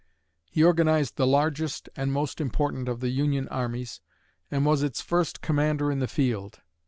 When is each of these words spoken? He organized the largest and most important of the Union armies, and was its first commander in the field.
He 0.49 0.63
organized 0.63 1.15
the 1.17 1.27
largest 1.27 1.87
and 1.95 2.11
most 2.11 2.41
important 2.41 2.89
of 2.89 3.01
the 3.01 3.09
Union 3.09 3.47
armies, 3.49 4.01
and 4.49 4.65
was 4.65 4.81
its 4.81 4.99
first 4.99 5.41
commander 5.41 5.91
in 5.91 5.99
the 5.99 6.07
field. 6.07 6.59